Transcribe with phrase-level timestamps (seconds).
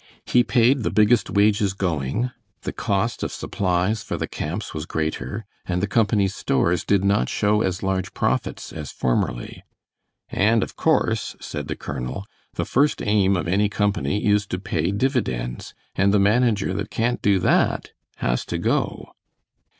[0.25, 5.45] He paid the biggest wages going; the cost of supplies for the camps was greater,
[5.67, 9.63] and the company's stores did not show as large profits as formerly;
[10.27, 12.25] "and of course," said the colonel,
[12.55, 17.21] "the first aim of any company is to pay dividends, and the manager that can't
[17.21, 19.11] do that has to go."